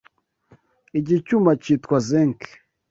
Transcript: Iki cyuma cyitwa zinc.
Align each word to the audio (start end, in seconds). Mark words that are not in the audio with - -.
Iki 0.99 1.15
cyuma 1.25 1.51
cyitwa 1.63 1.97
zinc. 2.07 2.41